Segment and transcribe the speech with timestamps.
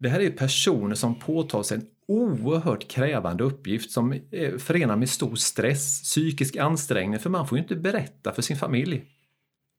[0.00, 5.08] Det här är personer som påtar sig en oerhört krävande uppgift som är förenad med
[5.08, 9.04] stor stress, psykisk ansträngning, för man får ju inte berätta för sin familj.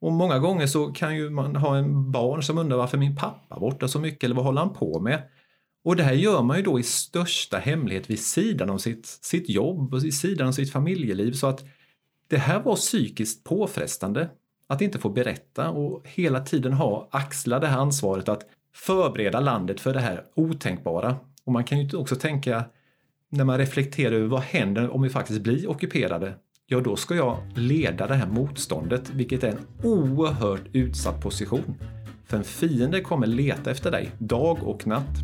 [0.02, 3.55] Och många gånger så kan ju man ha en barn som undrar varför min pappa
[3.55, 5.23] är borta så mycket eller vad håller han på med?
[5.84, 9.50] Och det här gör man ju då i största hemlighet vid sidan om sitt, sitt
[9.50, 11.64] jobb och vid sidan om sitt familjeliv så att
[12.28, 14.30] det här var psykiskt påfrestande
[14.68, 18.44] att inte få berätta och hela tiden ha axla det här ansvaret att
[18.74, 21.16] förbereda landet för det här otänkbara.
[21.46, 22.66] Och man kan ju också tänka
[23.29, 26.34] när man reflekterar över vad händer om vi faktiskt blir ockuperade?
[26.66, 31.76] Ja, då ska jag leda det här motståndet, vilket är en oerhört utsatt position.
[32.26, 35.17] För en fiende kommer leta efter dig, dag och natt.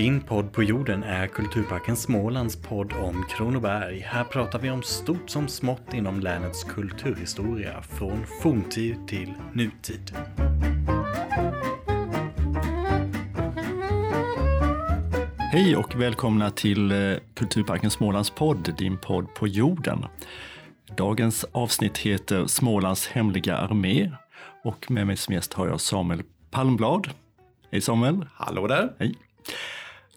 [0.00, 4.00] Din podd på jorden är Kulturparken Smålands podd om Kronoberg.
[4.00, 10.12] Här pratar vi om stort som smått inom länets kulturhistoria, från forntid till nutid.
[15.38, 20.04] Hej och välkomna till eh, Kulturparken Smålands podd, din podd på jorden.
[20.96, 24.12] Dagens avsnitt heter Smålands hemliga armé
[24.64, 27.10] och med mig som gäst har jag Samuel Palmblad.
[27.70, 28.26] Hej Samuel!
[28.34, 28.92] Hallå där!
[28.98, 29.14] Hej!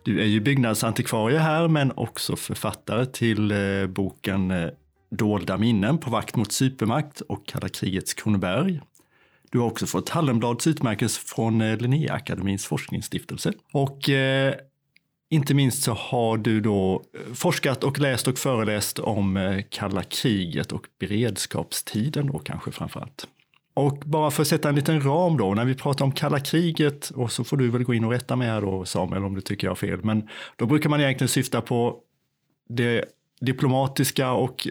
[0.04, 4.70] Du är ju byggnadsantikvarie här men också författare till eh, boken eh,
[5.12, 8.81] Dolda minnen på vakt mot supermakt och kalla krigets Kronoberg.
[9.52, 13.54] Du har också fått Hallenblads utmärkelse från eh, Linnéakademins forskningsstiftelse.
[13.72, 14.56] Och eh,
[15.30, 20.88] inte minst så har du då forskat och läst och föreläst om kalla kriget och
[21.00, 23.28] beredskapstiden då kanske framför allt.
[23.74, 27.10] Och bara för att sätta en liten ram då, när vi pratar om kalla kriget,
[27.10, 29.42] och så får du väl gå in och rätta mig här då Samuel om du
[29.42, 32.00] tycker jag har fel, men då brukar man egentligen syfta på
[32.70, 33.06] det
[33.42, 34.68] diplomatiska och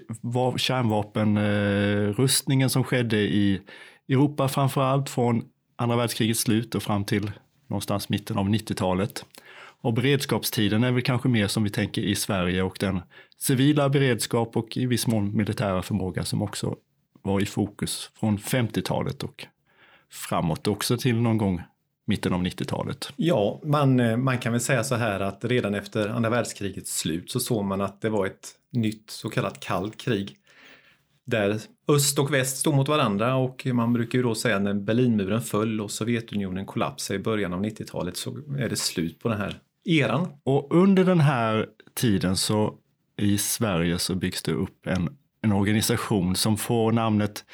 [0.57, 3.61] kärnvapenrustningen som skedde i
[4.09, 5.43] Europa framför allt från
[5.77, 7.31] andra världskrigets slut och fram till
[7.69, 9.25] någonstans mitten av 90-talet.
[9.81, 13.01] Och beredskapstiden är väl kanske mer som vi tänker i Sverige och den
[13.39, 16.77] civila beredskap och i viss mån militära förmåga som också
[17.23, 19.47] var i fokus från 50-talet och
[20.11, 21.63] framåt också till någon gång
[22.07, 23.13] mitten av 90-talet.
[23.17, 27.31] Ja, man, eh, man kan väl säga så här att redan efter andra världskrigets slut
[27.31, 30.37] så såg man att det var ett nytt så kallat kallt krig.
[31.25, 35.43] Där öst och väst stod mot varandra och man brukar ju då säga när Berlinmuren
[35.43, 39.59] föll och Sovjetunionen kollapsade i början av 90-talet så är det slut på den här
[39.85, 40.29] eran.
[40.45, 42.75] Och under den här tiden så
[43.17, 47.45] i Sverige så byggs det upp en, en organisation som får namnet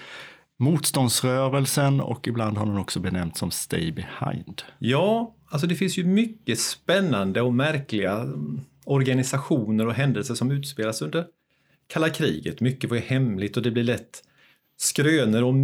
[0.58, 4.62] Motståndsrörelsen och ibland har den också benämnts som Stay Behind.
[4.78, 11.02] Ja, alltså det finns ju mycket spännande och märkliga mm, organisationer och händelser som utspelas
[11.02, 11.26] under
[11.86, 12.60] kalla kriget.
[12.60, 14.22] Mycket var ju hemligt och det blir lätt
[14.76, 15.54] skrönor och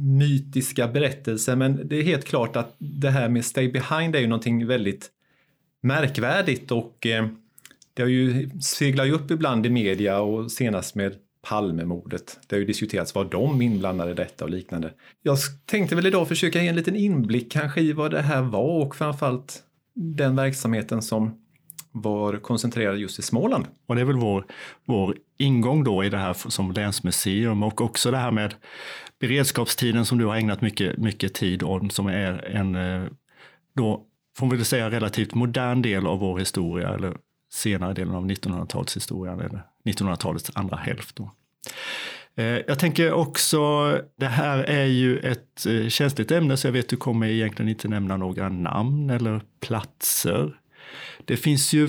[0.00, 4.26] mytiska berättelser men det är helt klart att det här med Stay Behind är ju
[4.26, 5.10] någonting väldigt
[5.80, 7.26] märkvärdigt och eh,
[7.94, 12.38] det har ju, seglat upp ibland i media och senast med Palmemordet.
[12.46, 14.92] Det har ju diskuterats var de inblandade i detta och liknande.
[15.22, 18.86] Jag tänkte väl idag försöka ge en liten inblick kanske i vad det här var
[18.86, 19.62] och framförallt
[19.94, 21.40] den verksamheten som
[21.92, 23.66] var koncentrerad just i Småland.
[23.86, 24.44] Och det är väl vår,
[24.86, 28.54] vår ingång då i det här som länsmuseum och också det här med
[29.20, 33.08] beredskapstiden som du har ägnat mycket, mycket tid om som är en eh,
[33.76, 34.02] då
[34.38, 37.16] får man väl säga, relativt modern del av vår historia, eller
[37.54, 41.16] senare delen av 1900-talshistorien, eller 1900-talets andra hälft.
[41.16, 41.30] Då.
[42.36, 43.60] Eh, jag tänker också,
[44.18, 47.68] det här är ju ett eh, känsligt ämne, så jag vet att du kommer egentligen
[47.68, 50.56] inte nämna några namn eller platser.
[51.24, 51.88] Det finns ju,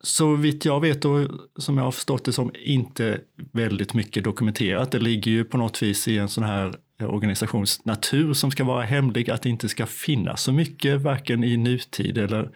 [0.00, 3.20] så vitt jag vet och som jag har förstått det som, inte
[3.52, 4.92] väldigt mycket dokumenterat.
[4.92, 8.64] Det ligger ju på något vis i en sån här Eh, organisations natur som ska
[8.64, 12.50] vara hemlig, att det inte ska finnas så mycket, varken i nutid eller,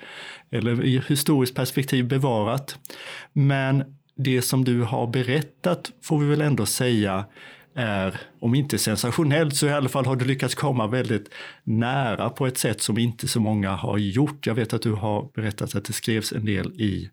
[0.51, 2.79] eller i historiskt perspektiv bevarat.
[3.33, 3.85] Men
[4.17, 7.25] det som du har berättat får vi väl ändå säga
[7.75, 11.31] är, om inte sensationellt, så i alla fall har du lyckats komma väldigt
[11.65, 14.47] nära på ett sätt som inte så många har gjort.
[14.47, 17.11] Jag vet att du har berättat att det skrevs en del i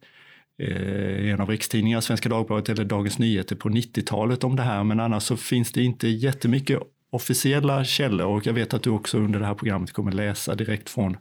[0.62, 5.00] eh, en av rikstidningarna, Svenska Dagbladet eller Dagens Nyheter på 90-talet om det här, men
[5.00, 6.80] annars så finns det inte jättemycket
[7.14, 10.90] officiella källor och jag vet att du också under det här programmet kommer läsa direkt
[10.90, 11.18] från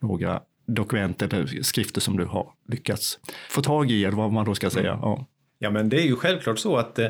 [0.00, 3.18] några dokument eller skrifter som du har lyckats
[3.50, 4.92] få tag i, eller vad man då ska säga.
[4.92, 5.00] Mm.
[5.02, 5.26] Ja.
[5.58, 7.08] ja, men det är ju självklart så att eh,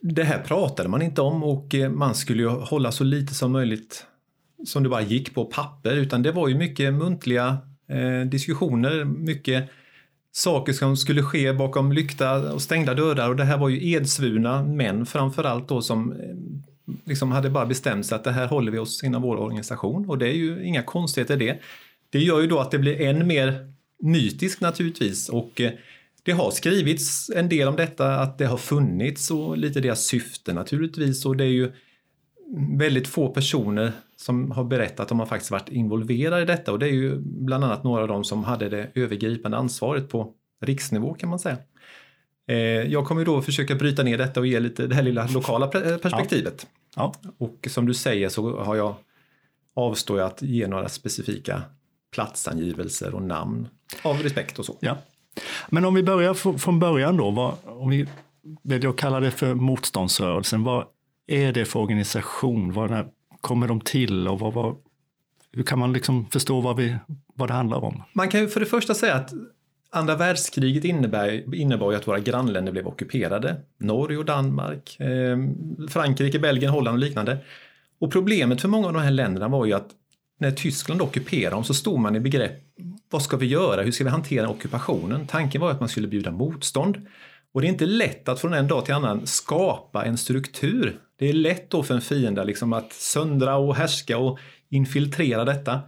[0.00, 3.52] det här pratade man inte om och eh, man skulle ju hålla så lite som
[3.52, 4.06] möjligt
[4.64, 7.58] som det bara gick på papper, utan det var ju mycket muntliga
[7.88, 9.70] eh, diskussioner, mycket
[10.32, 14.62] saker som skulle ske bakom lyckta och stängda dörrar och det här var ju edsvurna
[14.64, 16.18] män framförallt då som eh,
[17.04, 20.18] liksom hade bara bestämt sig att det här håller vi oss inom vår organisation och
[20.18, 21.60] det är ju inga konstigheter det.
[22.10, 25.72] Det gör ju då att det blir än mer mytiskt naturligtvis och eh,
[26.22, 30.52] det har skrivits en del om detta, att det har funnits och lite deras syfte
[30.52, 31.72] naturligtvis och det är ju
[32.78, 36.86] väldigt få personer som har berättat om man faktiskt varit involverade i detta och det
[36.86, 41.28] är ju bland annat några av dem som hade det övergripande ansvaret på riksnivå kan
[41.28, 41.58] man säga.
[42.48, 45.66] Eh, jag kommer då försöka bryta ner detta och ge lite det här lilla lokala
[45.66, 46.66] perspektivet.
[46.96, 47.14] Ja.
[47.38, 48.94] Och som du säger så har jag
[49.74, 51.62] avstår jag att ge några specifika
[52.14, 53.68] platsangivelser och namn
[54.02, 54.76] av respekt och så.
[54.80, 54.98] Ja.
[55.68, 58.08] Men om vi börjar från början då, vad, om vi
[58.62, 60.86] väljer att kalla det för motståndsrörelsen, vad
[61.26, 62.72] är det för organisation?
[62.72, 63.10] Vad
[63.40, 64.76] kommer de till och vad, vad,
[65.52, 66.96] hur kan man liksom förstå vad, vi,
[67.34, 68.02] vad det handlar om?
[68.12, 69.32] Man kan ju för det första säga att
[69.94, 73.56] Andra världskriget innebär, innebar ju att våra grannländer blev ockuperade.
[73.78, 75.38] Norge och Danmark, eh,
[75.88, 77.38] Frankrike, Belgien, Holland och liknande.
[78.00, 79.88] Och problemet för många av de här länderna var ju att
[80.38, 82.58] när Tyskland ockuperade dem så stod man i begrepp,
[83.10, 85.26] vad ska vi göra, hur ska vi hantera ockupationen?
[85.26, 87.06] Tanken var att man skulle bjuda motstånd.
[87.54, 91.00] Och det är inte lätt att från en dag till annan skapa en struktur.
[91.18, 94.38] Det är lätt då för en fiende liksom att söndra och härska och
[94.70, 95.80] infiltrera detta.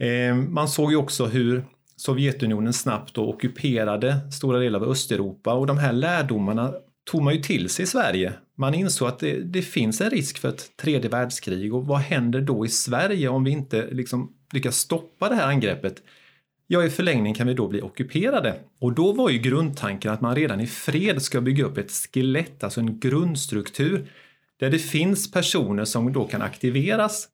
[0.00, 1.64] Eh, man såg ju också hur
[2.00, 6.72] Sovjetunionen snabbt då ockuperade stora delar av Östeuropa och de här lärdomarna
[7.10, 8.32] tog man ju till sig i Sverige.
[8.54, 12.40] Man insåg att det, det, finns en risk för ett tredje världskrig och vad händer
[12.40, 16.02] då i Sverige om vi inte liksom lyckas stoppa det här angreppet?
[16.66, 18.54] Ja, i förlängningen kan vi då bli ockuperade.
[18.78, 22.64] Och då var ju grundtanken att man redan i fred ska bygga upp ett skelett,
[22.64, 24.06] alltså en grundstruktur,
[24.60, 27.28] där det finns personer som då kan aktiveras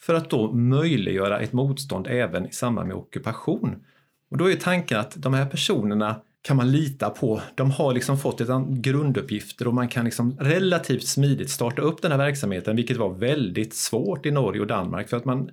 [0.00, 3.84] för att då möjliggöra ett motstånd även i samband med ockupation.
[4.30, 7.42] Och då är tanken att de här personerna kan man lita på.
[7.54, 12.10] De har liksom fått ett grunduppgifter och man kan liksom relativt smidigt starta upp den
[12.10, 15.50] här verksamheten, vilket var väldigt svårt i Norge och Danmark för att man,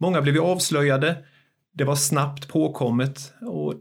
[0.00, 1.16] många blev ju avslöjade.
[1.72, 3.74] Det var snabbt påkommet och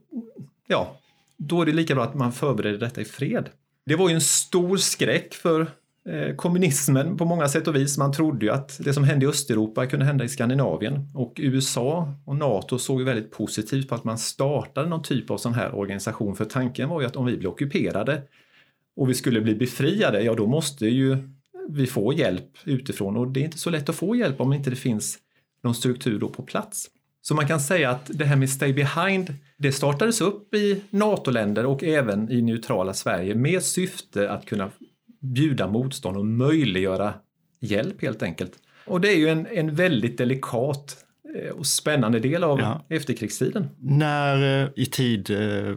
[0.67, 0.97] ja,
[1.37, 3.49] då är det lika bra att man förbereder detta i fred.
[3.85, 5.67] Det var ju en stor skräck för
[6.09, 7.97] Eh, kommunismen på många sätt och vis.
[7.97, 12.13] Man trodde ju att det som hände i Östeuropa kunde hända i Skandinavien och USA
[12.25, 16.35] och NATO såg väldigt positivt på att man startade någon typ av sån här organisation
[16.35, 18.21] för tanken var ju att om vi blir ockuperade
[18.95, 21.17] och vi skulle bli befriade, ja då måste ju
[21.69, 24.69] vi få hjälp utifrån och det är inte så lätt att få hjälp om inte
[24.69, 25.17] det finns
[25.63, 26.89] någon struktur då på plats.
[27.21, 31.65] Så man kan säga att det här med Stay Behind, det startades upp i NATO-länder
[31.65, 34.71] och även i neutrala Sverige med syfte att kunna
[35.33, 37.13] bjuda motstånd och möjliggöra
[37.59, 38.51] hjälp helt enkelt.
[38.85, 41.05] Och det är ju en, en väldigt delikat
[41.35, 42.85] eh, och spännande del av ja.
[42.89, 43.69] efterkrigstiden.
[43.79, 45.75] När eh, i tid eh,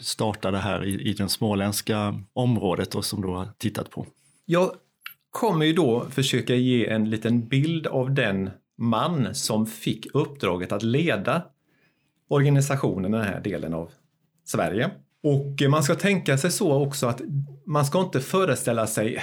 [0.00, 4.06] startade här i, i det småländska området och som du har tittat på?
[4.44, 4.72] Jag
[5.30, 10.82] kommer ju då försöka ge en liten bild av den man som fick uppdraget att
[10.82, 11.42] leda
[12.28, 13.90] organisationen i den här delen av
[14.44, 14.90] Sverige.
[15.22, 17.20] Och eh, man ska tänka sig så också att
[17.66, 19.22] man ska inte föreställa sig,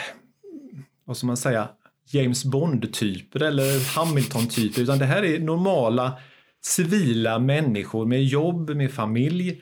[1.05, 1.69] vad ska man säga,
[2.11, 6.19] James Bond-typer eller Hamilton-typer, utan det här är normala
[6.65, 9.61] civila människor med jobb, med familj,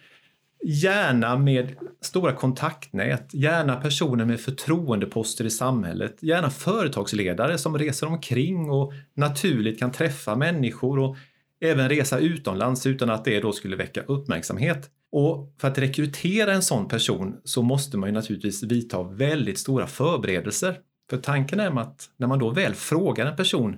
[0.64, 8.70] gärna med stora kontaktnät, gärna personer med förtroendeposter i samhället, gärna företagsledare som reser omkring
[8.70, 11.18] och naturligt kan träffa människor och
[11.62, 14.90] även resa utomlands utan att det då skulle väcka uppmärksamhet.
[15.15, 19.88] Och för att rekrytera en sån person så måste man ju naturligtvis vidta väldigt stora
[19.88, 20.77] förberedelser.
[21.10, 23.77] För tanken är att när man då väl frågar en person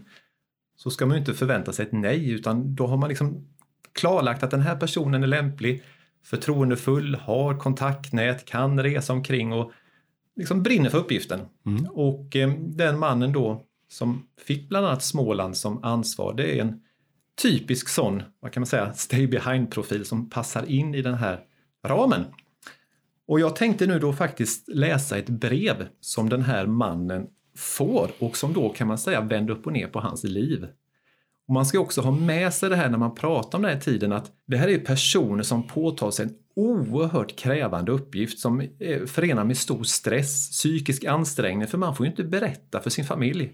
[0.78, 3.48] så ska man ju inte förvänta sig ett nej utan då har man liksom
[3.94, 5.84] klarlagt att den här personen är lämplig,
[6.24, 9.72] förtroendefull, har kontaktnät, kan resa omkring och
[10.36, 11.40] liksom brinner för uppgiften.
[11.66, 11.86] Mm.
[11.86, 16.82] Och eh, den mannen då som fick bland annat Småland som ansvar, det är en
[17.42, 21.40] typisk sån, vad kan man säga, stay behind-profil som passar in i den här
[21.86, 22.26] ramen.
[23.28, 27.28] Och jag tänkte nu då faktiskt läsa ett brev som den här mannen
[27.58, 30.68] får och som då kan man säga vänder upp och ner på hans liv.
[31.48, 33.80] Och man ska också ha med sig det här när man pratar om den här
[33.80, 39.06] tiden att det här är personer som påtar sig en oerhört krävande uppgift som är
[39.06, 43.54] förenad med stor stress, psykisk ansträngning för man får ju inte berätta för sin familj.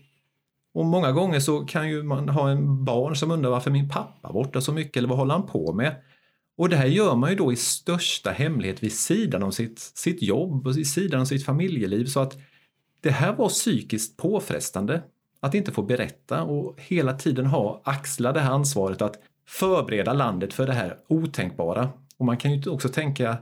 [0.73, 4.33] Och många gånger så kan ju man ha en barn som undrar varför min pappa
[4.33, 5.95] borta så mycket eller vad håller han på med?
[6.57, 10.21] Och det här gör man ju då i största hemlighet vid sidan om sitt, sitt
[10.21, 12.37] jobb och vid sidan om sitt familjeliv så att
[13.01, 15.03] det här var psykiskt påfrestande
[15.39, 19.15] att inte få berätta och hela tiden ha axla det här ansvaret att
[19.47, 21.89] förbereda landet för det här otänkbara.
[22.17, 23.37] Och man kan ju också tänka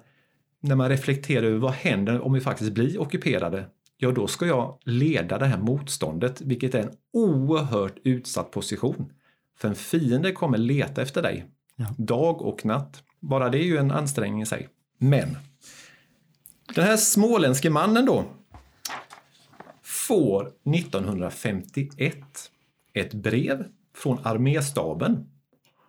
[0.59, 3.65] när man reflekterar över vad händer om vi faktiskt blir ockuperade?
[4.01, 9.13] Ja då ska jag leda det här motståndet, vilket är en oerhört utsatt position.
[9.57, 11.85] För en fiende kommer leta efter dig, Ja.
[11.97, 13.03] dag och natt.
[13.19, 14.69] Bara det är ju en ansträngning i sig.
[14.97, 15.37] Men
[16.75, 18.25] den här småländske mannen då
[19.83, 22.15] får 1951
[22.93, 23.65] ett brev
[23.95, 25.29] från arméstaben.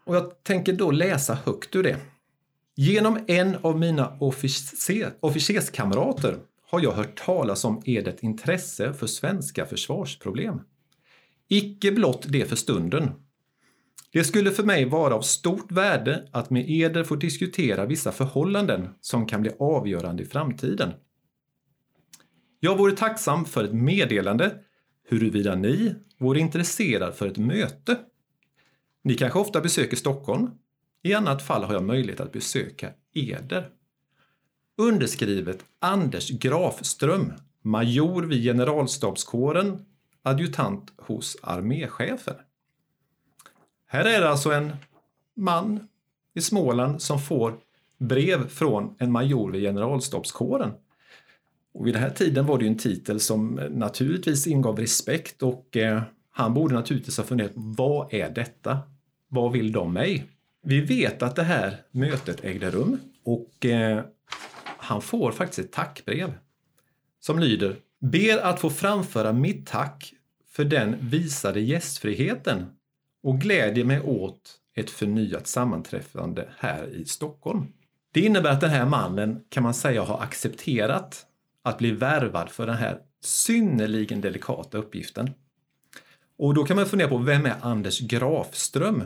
[0.04, 1.96] Och jag tänker då läsa högt ur det.
[2.76, 6.38] Genom en av mina officer, officerskamrater
[6.70, 10.60] har jag hört talas om edert intresse för svenska försvarsproblem.
[11.48, 13.10] Icke blott det för stunden.
[14.12, 18.88] Det skulle för mig vara av stort värde att med eder få diskutera vissa förhållanden
[19.00, 20.92] som kan bli avgörande i framtiden.
[22.60, 24.54] Jag vore tacksam för ett meddelande
[25.08, 27.98] huruvida ni vore intresserad för ett möte.
[29.02, 30.50] Ni kanske ofta besöker Stockholm.
[31.02, 33.79] I annat fall har jag möjlighet att besöka eder.
[34.80, 37.32] Underskrivet Anders Grafström,
[37.62, 39.84] major vid generalstabskåren,
[40.22, 42.34] adjutant hos arméchefen.
[43.86, 44.72] Här är det alltså en
[45.36, 45.88] man
[46.34, 47.58] i Småland som får
[47.98, 50.72] brev från en major vid generalstabskåren.
[51.74, 55.76] Och vid den här tiden var det ju en titel som naturligtvis ingav respekt och
[55.76, 58.78] eh, han borde naturligtvis ha funderat vad är detta?
[59.28, 60.24] Vad vill de mig?
[60.62, 64.04] Vi vet att det här mötet ägde rum och eh,
[64.90, 66.34] han får faktiskt ett tackbrev
[67.20, 70.14] som lyder Ber att få framföra mitt tack
[70.48, 72.66] för den visade gästfriheten
[73.22, 77.66] och glädjer mig åt ett förnyat sammanträffande här i Stockholm.
[78.12, 81.26] Det innebär att den här mannen kan man säga har accepterat
[81.62, 85.30] att bli värvad för den här synnerligen delikata uppgiften.
[86.38, 89.04] Och då kan man fundera på vem är Anders Grafström?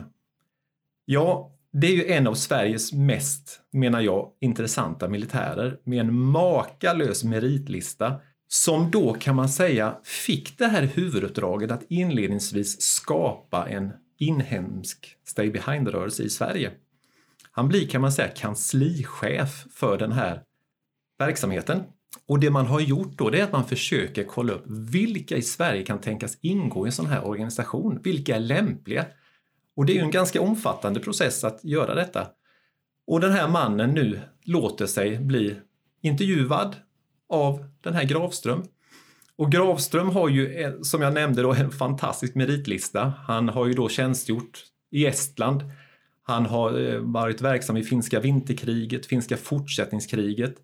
[1.05, 7.23] Ja, det är ju en av Sveriges mest, menar jag, intressanta militärer med en makalös
[7.23, 8.15] meritlista
[8.47, 15.51] som då kan man säga fick det här huvuduppdraget att inledningsvis skapa en inhemsk stay
[15.51, 16.71] behind-rörelse i Sverige.
[17.51, 20.41] Han blir kan man säga kanslichef för den här
[21.19, 21.83] verksamheten.
[22.27, 25.41] Och det man har gjort då det är att man försöker kolla upp vilka i
[25.41, 27.99] Sverige kan tänkas ingå i en sån här organisation.
[28.03, 29.05] Vilka är lämpliga?
[29.75, 32.27] Och det är ju en ganska omfattande process att göra detta.
[33.07, 35.55] Och den här mannen nu låter sig bli
[36.01, 36.75] intervjuad
[37.29, 38.63] av den här Gravström.
[39.35, 43.13] Och Gravström har ju, som jag nämnde, då, en fantastisk meritlista.
[43.27, 45.63] Han har ju då tjänstgjort i Estland.
[46.23, 50.55] Han har varit verksam i finska vinterkriget, finska fortsättningskriget.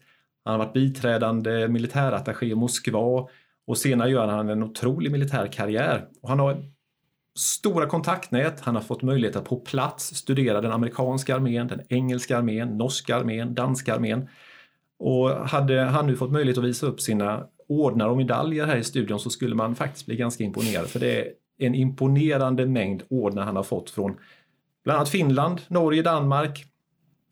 [0.43, 3.27] Han har varit biträdande militärattaché i Moskva
[3.67, 6.07] och senare gör han en otrolig militär karriär.
[6.21, 6.63] Och han har
[7.35, 8.59] stora kontaktnät.
[8.61, 13.15] Han har fått möjlighet att på plats studera den amerikanska armén, den engelska armén, norska
[13.15, 14.27] armén, danska armén.
[14.99, 18.83] Och hade han nu fått möjlighet att visa upp sina ordnar och medaljer här i
[18.83, 20.87] studion så skulle man faktiskt bli ganska imponerad.
[20.87, 24.17] För det är en imponerande mängd ordnar han har fått från
[24.83, 26.65] bland annat Finland, Norge, Danmark,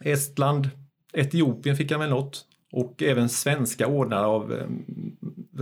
[0.04, 0.70] Estland,
[1.14, 4.68] Etiopien fick han väl något och även svenska ordnar av eh,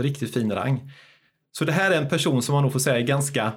[0.01, 0.91] riktigt fin rang.
[1.51, 3.53] Så det här är en person som man nog får säga är ganska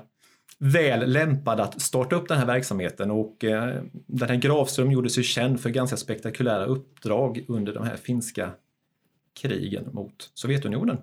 [0.60, 5.24] väl lämpad att starta upp den här verksamheten och eh, den här Grafström gjorde sig
[5.24, 8.50] känd för ganska spektakulära uppdrag under de här finska
[9.40, 10.98] krigen mot Sovjetunionen.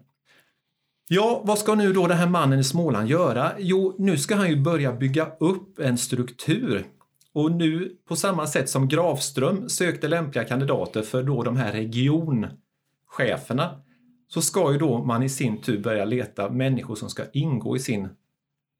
[1.08, 3.52] Ja, vad ska nu då den här mannen i Småland göra?
[3.58, 6.86] Jo, nu ska han ju börja bygga upp en struktur.
[7.34, 13.82] Och nu på samma sätt som Grafström sökte lämpliga kandidater för då de här regioncheferna
[14.28, 17.80] så ska ju då man i sin tur börja leta människor som ska ingå i
[17.80, 18.10] sin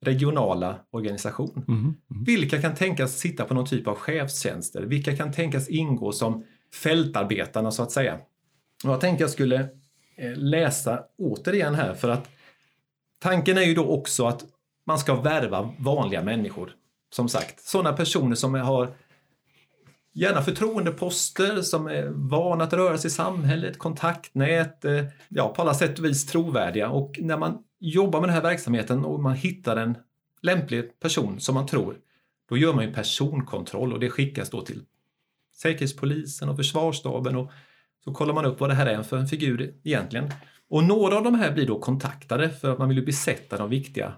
[0.02, 1.64] regionala organisation.
[1.68, 1.80] Mm.
[1.80, 1.96] Mm.
[2.24, 4.82] Vilka kan tänkas sitta på någon typ av chefstjänster?
[4.82, 8.20] Vilka kan tänkas ingå som fältarbetarna så att säga?
[8.84, 9.60] Och jag tänkte jag skulle
[10.16, 12.30] eh, läsa återigen här för att
[13.20, 14.46] tanken är ju då också att
[14.86, 16.72] man ska värva vanliga människor.
[17.10, 18.94] Som sagt, sådana personer som har
[20.14, 25.74] gärna förtroendeposter, som är vana att röra sig i samhället, kontaktnät, eh, ja på alla
[25.74, 26.90] sätt och vis trovärdiga.
[26.90, 29.98] Och när man jobbar med den här verksamheten och man hittar en
[30.42, 31.98] lämplig person som man tror,
[32.50, 34.84] då gör man ju personkontroll och det skickas då till
[35.54, 37.52] Säkerhetspolisen och Försvarsstaben och
[38.04, 40.32] så kollar man upp vad det här är för en figur egentligen.
[40.70, 43.70] Och några av de här blir då kontaktade för att man vill ju besätta de
[43.70, 44.14] viktiga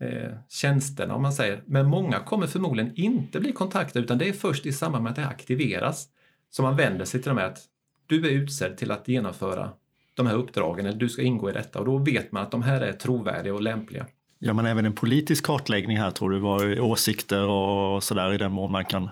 [0.00, 1.62] eh, tjänsterna om man säger.
[1.66, 5.16] Men många kommer förmodligen inte bli kontaktade utan det är först i samband med att
[5.16, 6.08] det aktiveras
[6.50, 7.58] som man vänder sig till dem att
[8.06, 9.70] du är utsedd till att genomföra
[10.14, 12.62] de här uppdragen eller du ska ingå i detta och då vet man att de
[12.62, 14.06] här är trovärdiga och lämpliga.
[14.38, 16.38] Gör man även en politisk kartläggning här tror du?
[16.38, 19.08] Vad åsikter och sådär i den mån man kan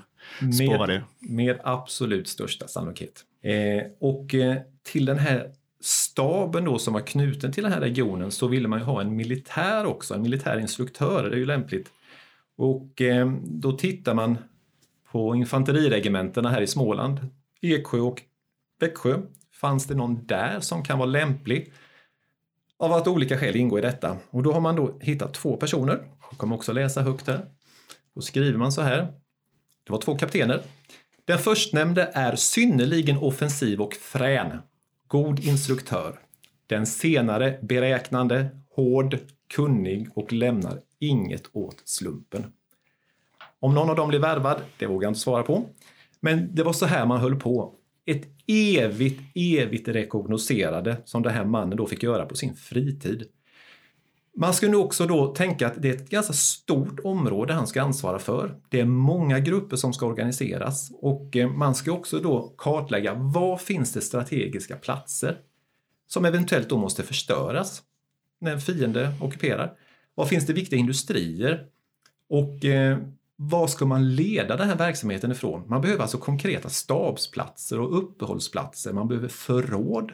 [0.54, 1.02] spåra det?
[1.18, 3.24] Med absolut största sannolikhet.
[3.42, 8.30] Eh, och eh, till den här staben då som var knuten till den här regionen
[8.30, 11.90] så ville man ju ha en militär också, en militär instruktör, det är ju lämpligt.
[12.56, 14.38] Och eh, då tittar man
[15.10, 17.18] på infanteriregementena här i Småland,
[17.60, 18.22] Eksjö och
[18.80, 19.18] Växjö.
[19.62, 21.72] Fanns det någon där som kan vara lämplig?
[22.78, 24.16] Av att olika skäl ingår i detta.
[24.30, 26.04] Och då har man då hittat två personer.
[26.30, 27.46] Jag kommer också läsa högt här.
[28.14, 28.96] Då skriver man så här.
[29.84, 30.62] Det var två kaptener.
[31.24, 34.58] Den förstnämnde är synnerligen offensiv och frän.
[35.06, 36.18] God instruktör.
[36.66, 39.18] Den senare beräknande, hård,
[39.54, 42.52] kunnig och lämnar inget åt slumpen.
[43.60, 45.64] Om någon av dem blev värvad, det vågar jag inte svara på.
[46.20, 47.74] Men det var så här man höll på.
[48.06, 53.24] Ett evigt, evigt rekognoserade som den här mannen då fick göra på sin fritid.
[54.36, 57.82] Man ska nu också då tänka att det är ett ganska stort område han ska
[57.82, 58.60] ansvara för.
[58.68, 63.56] Det är många grupper som ska organiseras och eh, man ska också då kartlägga var
[63.56, 65.38] finns det strategiska platser
[66.06, 67.82] som eventuellt då måste förstöras
[68.40, 69.72] när en fiende ockuperar.
[70.14, 71.66] Var finns det viktiga industrier?
[72.28, 72.98] Och eh,
[73.36, 75.64] var ska man leda den här verksamheten ifrån?
[75.68, 80.12] Man behöver alltså konkreta stabsplatser och uppehållsplatser, man behöver förråd.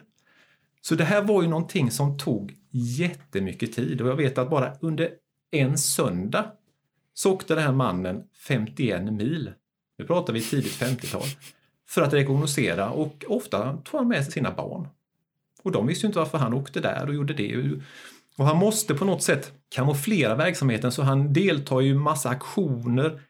[0.81, 4.73] Så det här var ju någonting som tog jättemycket tid och jag vet att bara
[4.81, 5.09] under
[5.51, 6.51] en söndag
[7.13, 9.51] så åkte den här mannen 51 mil,
[9.97, 11.27] nu pratar vi tidigt 50-tal,
[11.87, 14.87] för att rekognosera och ofta tog han med sig sina barn.
[15.63, 17.79] Och de visste ju inte varför han åkte där och gjorde det.
[18.39, 23.21] Och han måste på något sätt kamouflera verksamheten så han deltar i massa aktioner,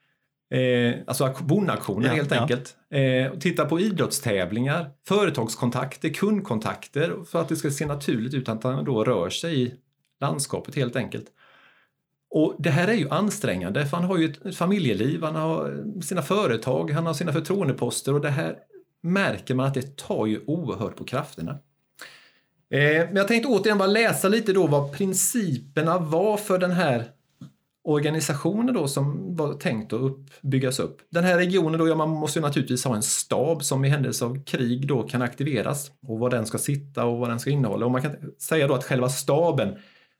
[0.53, 2.41] eh, alltså bondaktioner ja, helt ja.
[2.41, 2.75] enkelt.
[2.93, 8.85] Eh, titta på idrottstävlingar, företagskontakter, kundkontakter för att det ska se naturligt ut att han
[8.85, 9.73] då rör sig i
[10.21, 11.25] landskapet helt enkelt.
[12.29, 16.21] Och det här är ju ansträngande för han har ju ett familjeliv, han har sina
[16.21, 18.55] företag, han har sina förtroendeposter och det här
[19.03, 21.59] märker man att det tar ju oerhört på krafterna.
[22.71, 27.05] Eh, men jag tänkte återigen bara läsa lite då vad principerna var för den här
[27.83, 31.01] organisationen då som var tänkt att upp, byggas upp.
[31.09, 34.25] Den här regionen då, ja, man måste ju naturligtvis ha en stab som i händelse
[34.25, 37.85] av krig då kan aktiveras och var den ska sitta och vad den ska innehålla.
[37.85, 39.75] Och man kan säga då att själva staben,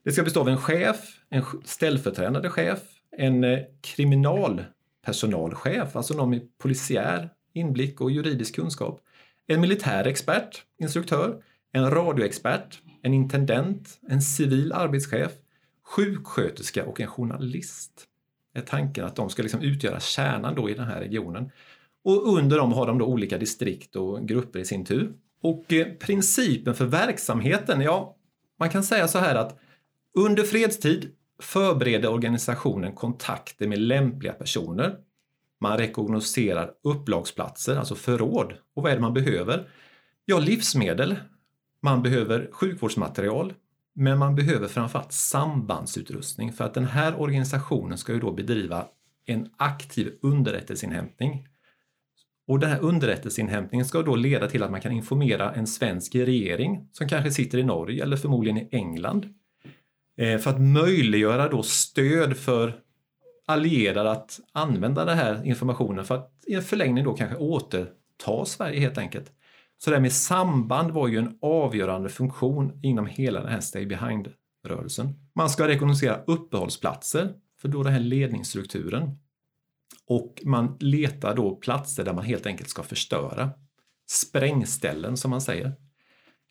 [0.06, 0.98] det ska bestå av en chef,
[1.30, 2.80] en ställföreträdande chef,
[3.18, 9.00] en eh, kriminalpersonalchef, alltså någon med polisiär inblick och juridisk kunskap,
[9.48, 15.32] en militär expert, instruktör, en radioexpert, en intendent, en civil arbetschef,
[15.84, 18.06] sjuksköterska och en journalist.
[18.54, 21.52] Är tanken att de ska liksom utgöra kärnan då i den här regionen.
[22.04, 25.14] Och under dem har de då olika distrikt och grupper i sin tur.
[25.42, 28.16] Och eh, principen för verksamheten, ja,
[28.60, 29.60] man kan säga så här att
[30.18, 34.96] under fredstid förbereder organisationen kontakter med lämpliga personer.
[35.62, 38.54] Man rekognoserar upplagsplatser, alltså förråd.
[38.76, 39.70] Och vad är det man behöver?
[40.26, 41.16] Ja, livsmedel,
[41.82, 43.54] man behöver sjukvårdsmaterial,
[43.96, 48.86] men man behöver framförallt sambandsutrustning för att den här organisationen ska ju då bedriva
[49.26, 51.48] en aktiv underrättelseinhämtning.
[52.48, 56.88] Och den här underrättelseinhämtningen ska då leda till att man kan informera en svensk regering
[56.92, 59.26] som kanske sitter i Norge eller förmodligen i England.
[60.18, 62.80] Eh, för att möjliggöra då stöd för
[63.46, 68.80] allierade att använda den här informationen för att i en förlängning då kanske återta Sverige
[68.80, 69.32] helt enkelt.
[69.82, 73.86] Så det här med samband var ju en avgörande funktion inom hela den här Stay
[73.86, 75.14] Behind-rörelsen.
[75.36, 79.18] Man ska rekognosera uppehållsplatser för då den här ledningsstrukturen.
[80.06, 83.50] Och man letar då platser där man helt enkelt ska förstöra.
[84.10, 85.74] Sprängställen som man säger.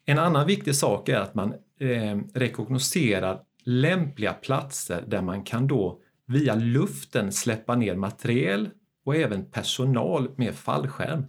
[0.05, 6.01] En annan viktig sak är att man eh, rekognoserar lämpliga platser där man kan då
[6.27, 8.71] via luften släppa ner materiel
[9.05, 11.25] och även personal med fallskärm.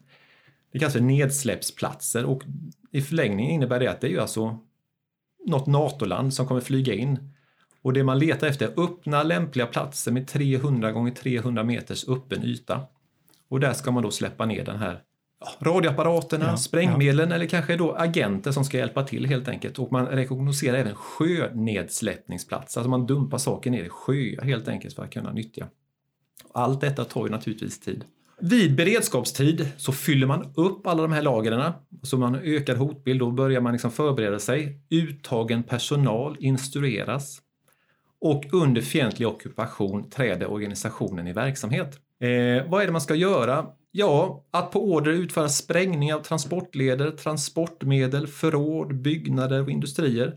[0.72, 2.44] Det kallas för nedsläppsplatser och
[2.92, 4.60] i förlängningen innebär det att det är ju alltså
[5.46, 7.34] något NATO-land som kommer flyga in.
[7.82, 12.44] Och det man letar efter är öppna lämpliga platser med 300 gånger 300 meters öppen
[12.44, 12.82] yta.
[13.50, 15.04] Och där ska man då släppa ner den här
[15.60, 17.36] radioapparaterna, ja, sprängmedlen ja.
[17.36, 19.80] eller kanske då agenter som ska hjälpa till helt enkelt.
[19.80, 25.04] Och man rekognoserar även sjönedsläppningsplatser, alltså man dumpar saker ner i sjöar helt enkelt för
[25.04, 25.68] att kunna nyttja.
[26.54, 28.06] Allt detta tar ju naturligtvis tid.
[28.42, 31.72] Vid beredskapstid så fyller man upp alla de här lagren.
[32.04, 34.82] Så man har ökad hotbild, då börjar man liksom förbereda sig.
[34.90, 37.42] Uttagen personal instrueras.
[38.22, 42.00] Och under fientlig ockupation träder organisationen i verksamhet.
[42.20, 43.66] Eh, vad är det man ska göra?
[43.92, 50.36] Ja, att på order utföra sprängning av transportleder, transportmedel, förråd, byggnader och industrier.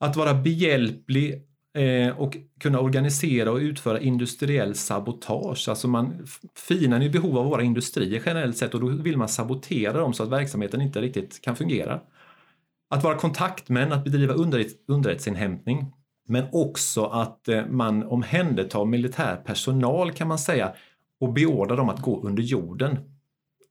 [0.00, 1.42] Att vara behjälplig
[1.74, 5.68] Eh, och kunna organisera och utföra industriell sabotage.
[5.68, 9.28] Alltså man, finan är i behov av våra industrier generellt sett och då vill man
[9.28, 12.00] sabotera dem så att verksamheten inte riktigt kan fungera.
[12.90, 15.92] att vara kontaktmän, att bedriva underrättelseinhämtning,
[16.28, 20.72] men också att eh, man omhändertar militär personal kan man säga
[21.20, 22.98] och beordrar dem att gå under jorden.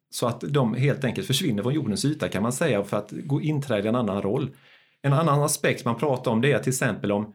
[0.09, 3.41] Så att de helt enkelt försvinner från jordens yta kan man säga för att gå
[3.41, 4.49] inträda i en annan roll.
[5.01, 7.33] En annan aspekt man pratar om det är till exempel om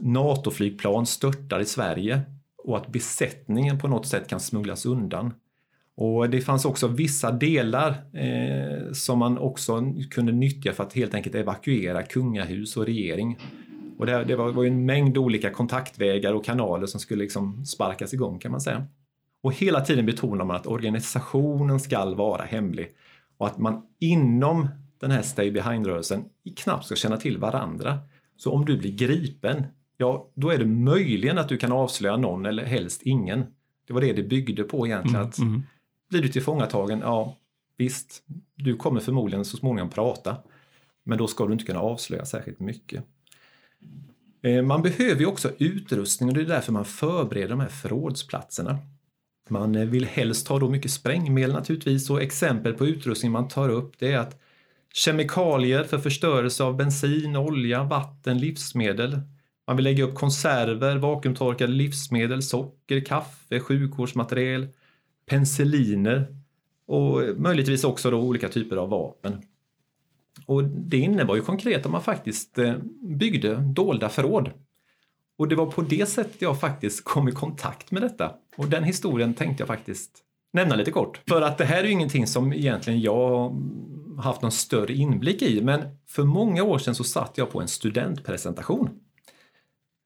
[0.00, 2.20] NATO-flygplan störtar i Sverige
[2.64, 5.32] och att besättningen på något sätt kan smugglas undan.
[5.96, 11.14] Och det fanns också vissa delar eh, som man också kunde nyttja för att helt
[11.14, 13.38] enkelt evakuera kungahus och regering.
[13.98, 18.14] Och det, det var, var en mängd olika kontaktvägar och kanaler som skulle liksom sparkas
[18.14, 18.86] igång kan man säga.
[19.42, 22.88] Och hela tiden betonar man att organisationen ska vara hemlig
[23.38, 24.68] och att man inom
[25.00, 26.24] den här Stay Behind-rörelsen
[26.56, 27.98] knappt ska känna till varandra.
[28.36, 29.64] Så om du blir gripen,
[29.98, 33.44] ja då är det möjligen att du kan avslöja någon eller helst ingen.
[33.86, 35.16] Det var det det byggde på egentligen.
[35.16, 35.62] Mm, att mm.
[36.10, 37.36] Blir du tillfångatagen, ja
[37.76, 38.22] visst,
[38.54, 40.36] du kommer förmodligen så småningom prata.
[41.04, 43.04] Men då ska du inte kunna avslöja särskilt mycket.
[44.42, 48.78] Eh, man behöver ju också utrustning och det är därför man förbereder de här förrådsplatserna.
[49.48, 53.68] Man eh, vill helst ha då mycket sprängmedel naturligtvis och exempel på utrustning man tar
[53.68, 54.40] upp det är att
[54.92, 59.20] kemikalier för förstörelse av bensin, olja, vatten, livsmedel.
[59.68, 64.68] Man vill lägga upp konserver, vakuumtorkade livsmedel, socker, kaffe, sjukvårdsmateriel,
[65.26, 66.36] penicilliner
[66.86, 69.42] och möjligtvis också då olika typer av vapen.
[70.46, 74.50] Och det innebar ju konkret att man faktiskt eh, byggde dolda förråd.
[75.38, 78.34] Och det var på det sättet jag faktiskt kom i kontakt med detta.
[78.56, 80.10] Och den historien tänkte jag faktiskt
[80.52, 81.20] nämna lite kort.
[81.28, 83.56] För att det här är ju ingenting som egentligen jag
[84.18, 87.68] haft någon större inblick i, men för många år sedan så satt jag på en
[87.68, 89.00] studentpresentation.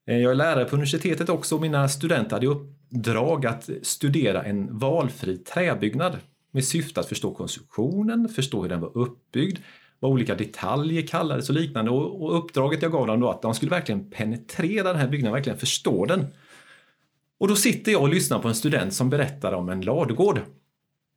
[0.07, 4.77] Eh, jag är lärare på universitetet också och mina studenter hade uppdrag att studera en
[4.77, 6.17] valfri träbyggnad
[6.51, 9.59] med syfte att förstå konstruktionen, förstå hur den var uppbyggd,
[9.99, 11.91] vad olika detaljer kallades och liknande.
[11.91, 15.59] Och uppdraget jag gav dem då att de skulle verkligen penetrera den här byggnaden, verkligen
[15.59, 16.25] förstå den.
[17.39, 20.39] Och då sitter jag och lyssnar på en student som berättar om en ladugård.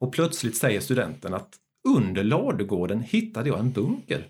[0.01, 1.49] Och plötsligt säger studenten att
[1.89, 4.27] under ladugården hittade jag en bunker.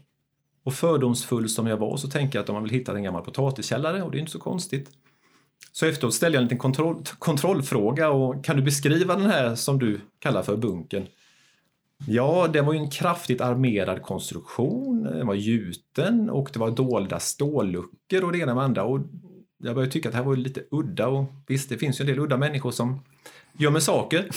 [0.67, 3.23] Och fördomsfull som jag var så tänkte jag att om man vill hitta en gammal
[3.23, 4.91] potatiskällare, och det är inte så konstigt.
[5.73, 9.79] Så efteråt ställde jag en liten kontroll, kontrollfråga och kan du beskriva den här som
[9.79, 11.07] du kallar för bunkern?
[12.07, 17.21] Ja, det var ju en kraftigt armerad konstruktion, den var gjuten och det var dolda
[17.21, 18.85] stålluckor och det ena med andra.
[18.85, 19.01] Och
[19.59, 22.07] jag började tycka att det här var lite udda och visst, det finns ju en
[22.07, 23.01] del udda människor som
[23.59, 24.29] gömmer saker.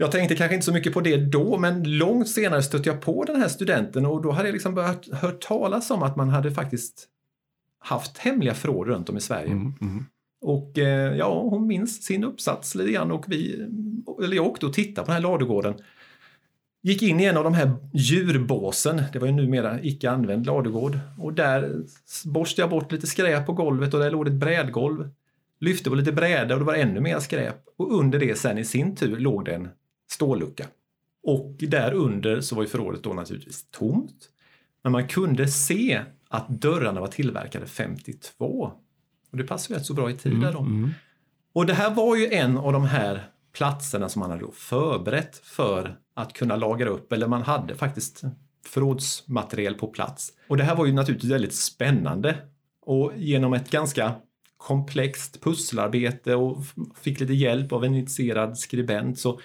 [0.00, 3.24] Jag tänkte kanske inte så mycket på det då, men långt senare stötte jag på
[3.24, 6.50] den här studenten och då hade jag liksom börjat hört talas om att man hade
[6.50, 7.08] faktiskt
[7.78, 9.50] haft hemliga förråd runt om i Sverige.
[9.50, 10.04] Mm, mm.
[10.40, 13.66] Och eh, ja, hon minns sin uppsats lite grann och vi,
[14.22, 15.74] eller jag åkte och tittade på den här ladugården
[16.82, 20.98] Gick in i en av de här djurbåsen, det var ju numera icke använd ladugård.
[21.18, 21.82] Och där
[22.24, 25.10] borstade jag bort lite skräp på golvet och där låg ett brädgolv.
[25.60, 27.56] Lyfte på lite bräda och det var ännu mer skräp.
[27.76, 29.68] Och under det sen i sin tur låg det en
[30.10, 30.66] stållucka.
[31.22, 34.28] Och där under så var ju förrådet då naturligtvis tomt.
[34.82, 38.72] Men man kunde se att dörrarna var tillverkade 52.
[39.30, 40.58] Och det passar ju rätt så bra i tid mm, där då.
[40.58, 40.90] Mm.
[41.52, 45.96] Och det här var ju en av de här platserna som man hade förberett för
[46.14, 48.22] att kunna lagra upp, eller man hade faktiskt
[48.66, 50.32] förrådsmaterial på plats.
[50.48, 52.36] Och det här var ju naturligtvis väldigt spännande
[52.82, 54.14] och genom ett ganska
[54.56, 56.58] komplext pusselarbete och
[57.00, 59.40] fick lite hjälp av en initierad skribent så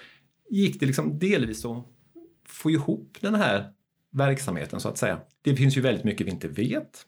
[0.50, 1.84] gick det liksom delvis att
[2.48, 3.72] få ihop den här
[4.12, 5.20] verksamheten så att säga.
[5.42, 7.06] Det finns ju väldigt mycket vi inte vet.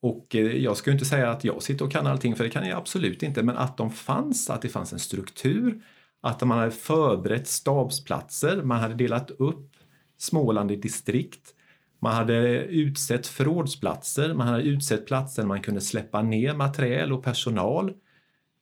[0.00, 2.68] Och eh, jag ska inte säga att jag sitter och kan allting, för det kan
[2.68, 5.82] jag absolut inte, men att de fanns, att det fanns en struktur,
[6.20, 9.76] att man hade förberett stabsplatser, man hade delat upp
[10.16, 11.54] Småland i distrikt,
[12.00, 17.24] man hade utsett förrådsplatser, man hade utsett platser där man kunde släppa ner materiel och
[17.24, 17.88] personal.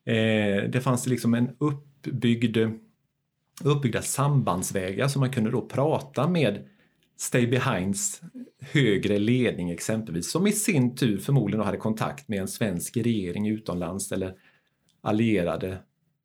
[0.07, 2.59] Eh, det fanns liksom en uppbyggd,
[3.64, 6.64] uppbyggda sambandsvägar som man kunde då prata med
[7.19, 8.21] Stay Behinds
[8.61, 14.12] högre ledning exempelvis, som i sin tur förmodligen hade kontakt med en svensk regering utomlands
[14.12, 14.35] eller
[15.01, 15.79] allierade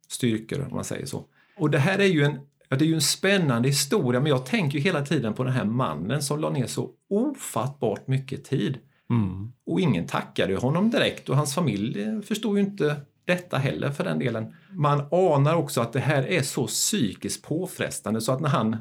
[0.08, 1.26] styrkor om man säger så.
[1.58, 2.40] Och det här är ju en,
[2.70, 5.66] det är ju en spännande historia men jag tänker ju hela tiden på den här
[5.66, 8.80] mannen som la ner så ofattbart mycket tid.
[9.10, 9.52] Mm.
[9.66, 14.20] Och ingen tackade honom direkt och hans familj förstod ju inte detta heller för den
[14.20, 14.54] delen.
[14.72, 18.78] Man anar också att det här är så psykiskt påfrestande så att när han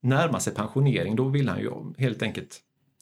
[0.00, 2.60] närmar sig pensionering då vill han ju helt enkelt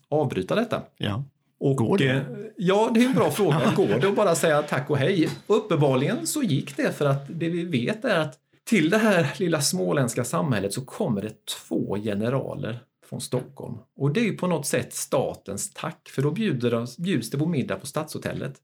[0.09, 0.83] avbryta detta.
[0.97, 1.25] Ja.
[1.61, 2.11] Och, Går det?
[2.11, 2.23] Eh,
[2.57, 3.73] ja, det är en bra fråga.
[3.77, 5.29] Går det att bara säga tack och hej?
[5.47, 9.61] Uppenbarligen så gick det för att det vi vet är att till det här lilla
[9.61, 13.75] småländska samhället så kommer det två generaler från Stockholm.
[13.97, 17.47] Och det är ju på något sätt statens tack, för då bjuder, bjuds det på
[17.47, 18.55] middag på Stadshotellet.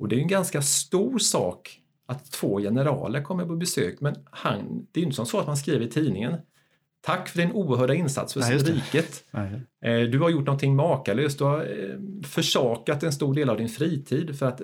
[0.00, 4.86] Och det är en ganska stor sak att två generaler kommer på besök, men han,
[4.92, 6.34] det är ju inte som så att man skriver i tidningen
[7.02, 9.24] Tack för din oerhörda insats för Nej, riket.
[9.30, 9.60] Nej.
[9.84, 11.38] Eh, Du har gjort någonting makalöst.
[11.38, 14.60] Du har eh, försakat en stor del av din fritid för att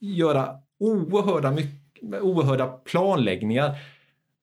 [0.00, 3.76] göra oerhörda, mycket, oerhörda planläggningar.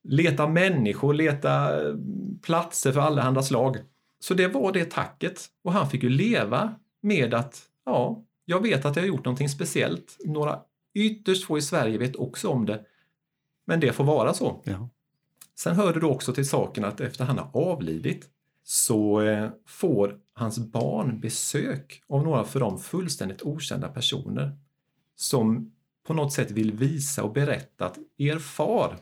[0.04, 1.96] Leta människor, leta eh,
[2.42, 3.78] platser för allehanda slag.
[4.20, 5.46] Så det var det tacket.
[5.64, 9.50] Och han fick ju leva med att, ja, jag vet att jag har gjort någonting
[9.50, 10.18] speciellt.
[10.26, 10.60] Några
[10.94, 12.86] ytterst få i Sverige vet också om det.
[13.66, 14.62] Men det får vara så.
[14.66, 14.90] Ja.
[15.56, 18.30] Sen hör då också till saken att efter han har avlidit
[18.64, 24.58] så eh, får hans barn besök av några för dem fullständigt okända personer
[25.16, 25.72] som
[26.08, 28.98] på något sätt vill visa och berätta att er far,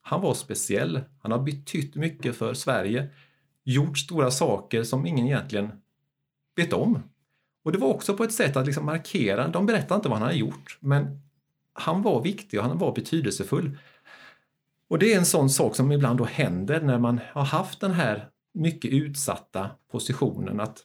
[0.00, 1.00] han var speciell.
[1.22, 3.10] Han har betytt mycket för Sverige,
[3.64, 5.72] gjort stora saker som ingen egentligen
[6.56, 7.02] vet om.
[7.64, 10.26] Och det var också på ett sätt att liksom markera, de berättade inte vad han
[10.26, 11.20] hade gjort, men
[11.72, 13.78] han var viktig och han var betydelsefull.
[14.88, 17.90] Och det är en sån sak som ibland då händer när man har haft den
[17.90, 20.84] här mycket utsatta positionen att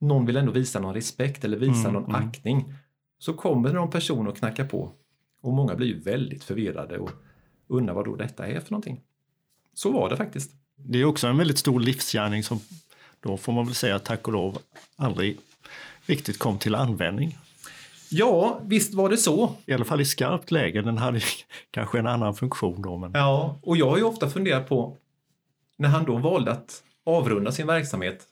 [0.00, 2.28] någon vill ändå visa någon respekt eller visa Mm, någon mm.
[2.28, 2.74] aktning.
[3.18, 4.92] Så kommer någon person och knackar på
[5.40, 7.10] och många blir ju väldigt förvirrade och
[7.68, 9.00] undrar vad då detta är för någonting.
[9.74, 10.52] Så var det faktiskt.
[10.76, 12.60] Det är också en väldigt stor livsgärning som
[13.20, 14.58] då får man väl säga tack och lov
[14.96, 15.38] aldrig
[16.06, 17.38] riktigt kom till användning.
[18.10, 19.54] Ja, visst var det så.
[19.66, 20.82] I alla fall i skarpt läge.
[20.82, 21.20] Den hade
[21.70, 22.96] kanske en annan funktion då.
[22.96, 23.10] Men...
[23.14, 24.96] Ja, och jag har ju ofta funderat på
[25.76, 28.24] när han då valde att avrunda sin verksamhet,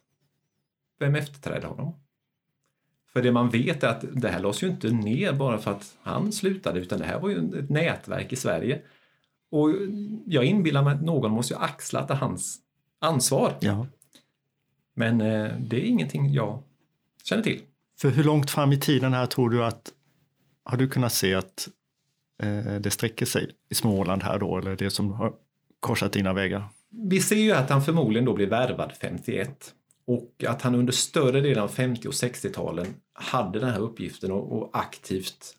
[0.99, 1.95] vem efterträdde honom?
[3.13, 5.97] För det man vet är att det här lades ju inte ner bara för att
[6.03, 8.83] han slutade, utan det här var ju ett nätverk i Sverige.
[9.51, 9.71] Och
[10.27, 12.59] jag inbillar mig att någon måste ju ha axlat hans
[12.99, 13.55] ansvar.
[13.61, 13.87] Ja.
[14.95, 16.63] Men eh, det är ingenting jag
[17.25, 17.61] känner till.
[17.99, 19.93] För hur långt fram i tiden här tror du att
[20.65, 21.69] har du kunnat se att
[22.43, 25.33] eh, det sträcker sig i Småland här då, eller det som har
[25.81, 26.65] korsat dina vägar?
[26.91, 29.75] Vi ser ju att han förmodligen då blir värvad 51
[30.07, 34.53] och att han under större delen av 50 och 60-talen hade den här uppgiften och,
[34.53, 35.57] och aktivt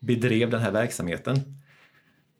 [0.00, 1.40] bedrev den här verksamheten.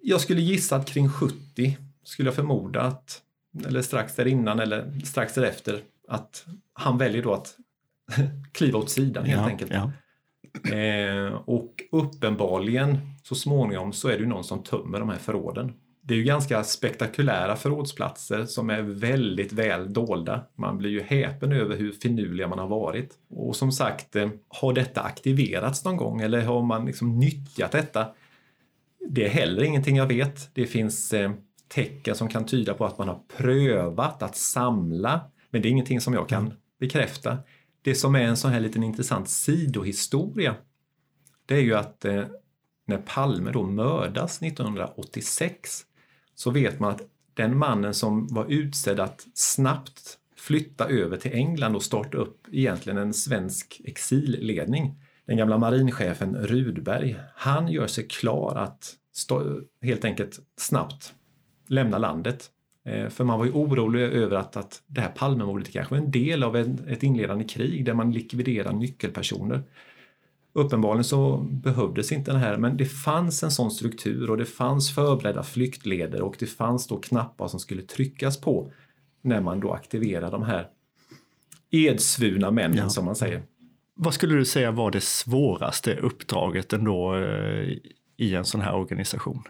[0.00, 3.22] Jag skulle gissa att kring 70 skulle jag förmoda att,
[3.66, 7.56] eller strax där innan eller strax därefter, att han väljer då att
[8.52, 9.72] kliva åt sidan helt ja, enkelt.
[9.72, 9.92] Ja.
[10.76, 15.72] Eh, och uppenbarligen så småningom så är det någon som tömmer de här förråden.
[16.02, 20.44] Det är ju ganska spektakulära förrådsplatser som är väldigt väl dolda.
[20.56, 23.14] Man blir ju häpen över hur finurliga man har varit.
[23.30, 28.06] Och som sagt, eh, har detta aktiverats någon gång eller har man liksom nyttjat detta?
[29.08, 30.54] Det är heller ingenting jag vet.
[30.54, 31.30] Det finns eh,
[31.68, 36.00] tecken som kan tyda på att man har prövat att samla, men det är ingenting
[36.00, 37.38] som jag kan bekräfta.
[37.82, 40.56] Det som är en sån här liten intressant sidohistoria,
[41.46, 42.24] det är ju att eh,
[42.86, 45.84] när Palme då mördas 1986
[46.34, 47.02] så vet man att
[47.34, 52.98] den mannen som var utsedd att snabbt flytta över till England och starta upp egentligen
[52.98, 60.40] en svensk exilledning, den gamla marinchefen Rudberg, han gör sig klar att stå, helt enkelt
[60.56, 61.14] snabbt
[61.68, 62.50] lämna landet.
[62.88, 66.10] Eh, För man var ju orolig över att, att det här Palmemordet kanske var en
[66.10, 69.62] del av en, ett inledande krig där man likviderar nyckelpersoner.
[70.52, 74.94] Uppenbarligen så behövdes inte den här, men det fanns en sån struktur och det fanns
[74.94, 78.72] förberedda flyktleder och det fanns då knappar som skulle tryckas på
[79.22, 80.66] när man då aktiverar de här
[81.70, 82.88] edsvurna männen Ja.
[82.88, 83.42] som man säger.
[83.94, 87.68] Vad skulle du säga var det svåraste uppdraget ändå eh,
[88.16, 89.42] i en sån här organisation?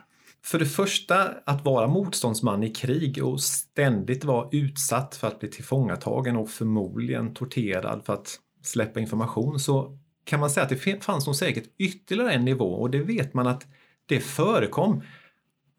[0.43, 5.51] För det första att vara motståndsman i krig och ständigt vara utsatt för att bli
[5.51, 11.27] tillfångatagen och förmodligen torterad för att släppa information så kan man säga att det fanns
[11.27, 13.67] nog säkert ytterligare en nivå och det vet man att
[14.07, 15.03] det förekom.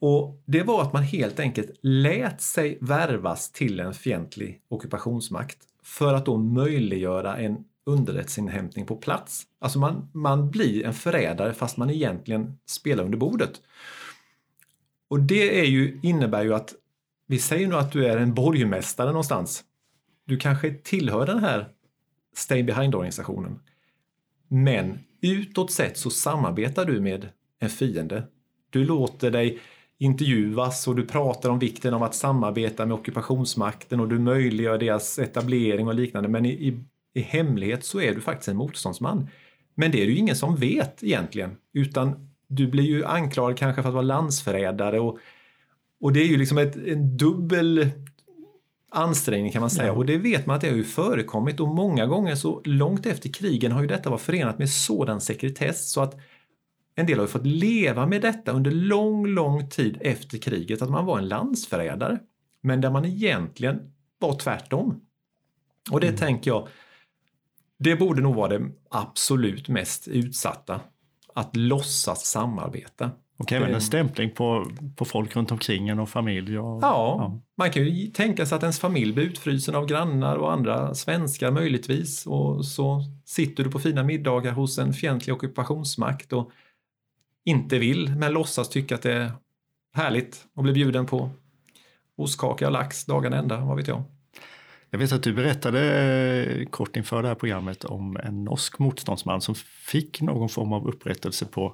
[0.02, 6.14] Och det var att man helt enkelt lät sig värvas till en fientlig ockupationsmakt för
[6.14, 9.44] att då möjliggöra en underrättelseinhämtning på plats.
[9.60, 13.62] Alltså man, man blir en förrädare fast man egentligen spelar under bordet.
[15.10, 16.76] Och det är ju, innebär ju att
[17.28, 19.64] vi säger nu att du är en borgmästare någonstans.
[20.26, 21.70] Du kanske tillhör den här
[22.36, 23.60] Stay Behind-organisationen.
[24.48, 28.24] Men utåt sett så samarbetar du med en fiende.
[28.70, 29.60] Du låter dig
[29.98, 35.20] intervjuas och du pratar om vikten av att samarbeta med ockupationsmakten och du möjliggör deras
[35.20, 36.30] etablering och liknande.
[36.30, 39.28] Men i, i, i hemlighet så är du faktiskt en motståndsman.
[39.76, 43.82] Men det är det ju ingen som vet egentligen, utan du blir ju anklagad kanske
[43.82, 45.20] för att vara landsförrädare och,
[46.02, 47.90] och det är ju liksom ett, en dubbel
[48.92, 49.88] ansträngning kan man säga.
[49.88, 49.94] Ja.
[49.94, 53.30] Och det vet man att det har ju förekommit och många gånger så långt efter
[53.30, 56.18] krigen har ju detta varit förenat med sådan sekretess så att
[56.96, 61.06] en del har fått leva med detta under lång, lång tid efter kriget, att man
[61.06, 62.20] var en landsförrädare.
[62.62, 65.02] Men där man egentligen var tvärtom.
[65.92, 66.18] Och det Mm.
[66.20, 66.68] tänker jag,
[67.78, 70.82] det borde nog vara det absolut mest utsatta.
[71.40, 73.12] Att låtsas samarbeta.
[73.38, 76.60] Och även en stämpling på, på folk runt omkring en och familj.
[76.60, 80.54] Och, Ja, man kan ju tänka sig att ens familj blir utfrysen av grannar och
[80.54, 86.52] andra svenskar möjligtvis och så sitter du på fina middagar hos en fientlig ockupationsmakt och
[87.46, 89.32] inte vill men låtsas tycka att det är
[89.94, 91.30] härligt att bli bjuden på
[92.18, 94.04] ostkaka och lax dagen ända, vad vet jag.
[94.92, 96.04] Jag vet att du berättade
[96.44, 100.88] eh, kort inför det här programmet om en norsk motståndsman som fick någon form av
[100.88, 101.74] upprättelse på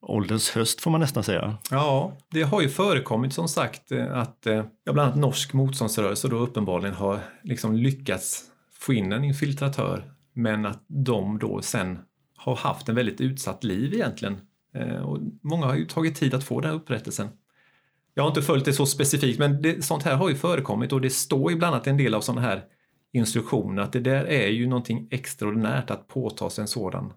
[0.00, 1.58] ålderns höst får man nästan säga.
[1.70, 6.28] Ja, det har ju förekommit som sagt eh, att eh, ja, bland annat norsk motståndsrörelse
[6.28, 11.98] då uppenbarligen har liksom lyckats få in en infiltratör men att de då sen
[12.36, 14.40] har haft en väldigt utsatt liv egentligen.
[15.04, 17.28] Och många har ju tagit tid att få den här upprättelsen.
[18.14, 21.00] Jag har inte följt det så specifikt men det, sånt här har ju förekommit och
[21.00, 22.64] det står ju bland annat en del av sådana här
[23.12, 27.12] instruktioner att det där är ju någonting extraordinärt att påta sig en sådan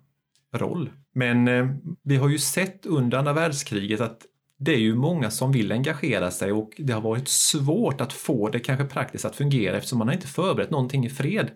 [0.53, 0.89] roll.
[1.13, 1.67] Men eh,
[2.03, 4.21] vi har ju sett under andra världskriget att
[4.57, 8.49] det är ju många som vill engagera sig och det har varit svårt att få
[8.49, 11.51] det kanske praktiskt att fungera eftersom man har inte förberett någonting i fred.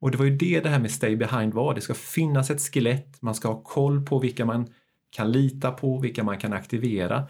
[0.00, 1.74] Och det var ju det det här med Stay Behind var.
[1.74, 4.66] Det ska finnas ett skelett, man ska ha koll på vilka man
[5.10, 7.28] kan lita på, vilka man kan aktivera.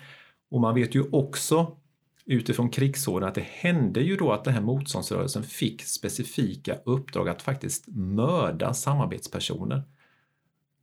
[0.50, 1.76] Och man vet ju också
[2.24, 7.42] utifrån krigsåren att det hände ju då att den här motståndsrörelsen fick specifika uppdrag att
[7.42, 9.82] faktiskt mörda samarbetspersoner.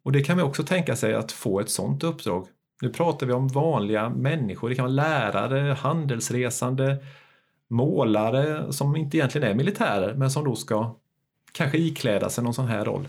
[0.04, 2.48] Och det kan vi också tänka sig att få ett sådant uppdrag.
[2.82, 6.98] Nu pratar vi om vanliga människor, det kan vara lärare, handelsresande,
[7.68, 10.96] målare som inte egentligen är militärer men som då ska
[11.52, 13.08] kanske ikläda sig någon sån här roll.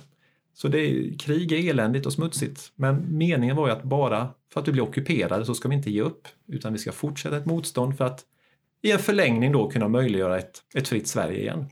[0.60, 4.60] Så det är, krig är eländigt och smutsigt men meningen var ju att bara för
[4.60, 7.46] att vi blir ockuperade så ska vi inte ge upp utan vi ska fortsätta ett
[7.46, 8.20] motstånd för att
[8.82, 11.66] i en förlängning då kunna möjliggöra ett, ett fritt Sverige igen.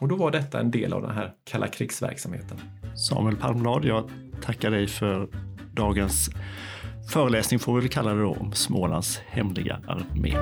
[0.00, 2.60] Och då var detta en del av den här kalla krigsverksamheten.
[3.08, 4.10] Samuel Palmblad, jag
[4.42, 5.28] tackar dig för
[5.74, 6.30] dagens
[7.12, 10.34] föreläsning får vi väl kalla det då om Smålands hemliga armé.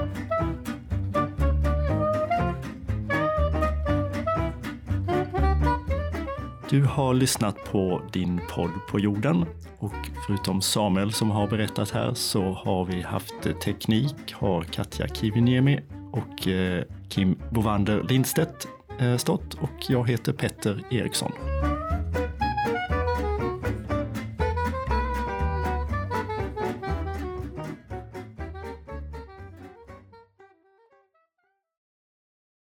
[6.75, 9.47] Du har lyssnat på din podd på jorden
[9.79, 9.95] och
[10.27, 15.81] förutom Samuel som har berättat här så har vi haft eh, teknik, har Katja Kiviniemi
[16.13, 21.33] och eh, Kim Bovander Lindstedt eh, stått och jag heter Petter Eriksson.